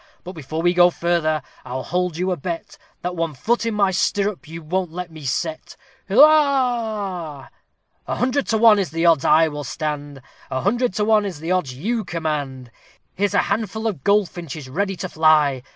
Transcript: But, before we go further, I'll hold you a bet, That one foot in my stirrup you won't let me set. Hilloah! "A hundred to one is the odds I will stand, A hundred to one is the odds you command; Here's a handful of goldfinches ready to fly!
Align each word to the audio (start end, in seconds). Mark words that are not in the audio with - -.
But, 0.23 0.31
before 0.33 0.63
we 0.63 0.73
go 0.73 0.89
further, 0.89 1.43
I'll 1.63 1.83
hold 1.83 2.17
you 2.17 2.31
a 2.31 2.35
bet, 2.35 2.79
That 3.03 3.15
one 3.15 3.35
foot 3.35 3.67
in 3.67 3.75
my 3.75 3.91
stirrup 3.91 4.47
you 4.47 4.63
won't 4.63 4.91
let 4.91 5.11
me 5.11 5.25
set. 5.25 5.75
Hilloah! 6.07 7.51
"A 8.07 8.15
hundred 8.15 8.47
to 8.47 8.57
one 8.57 8.79
is 8.79 8.89
the 8.89 9.05
odds 9.05 9.23
I 9.23 9.47
will 9.47 9.63
stand, 9.63 10.23
A 10.49 10.61
hundred 10.61 10.95
to 10.95 11.05
one 11.05 11.23
is 11.23 11.39
the 11.39 11.51
odds 11.51 11.75
you 11.75 12.03
command; 12.03 12.71
Here's 13.13 13.35
a 13.35 13.43
handful 13.45 13.85
of 13.85 14.03
goldfinches 14.03 14.67
ready 14.67 14.95
to 14.95 15.07
fly! 15.07 15.61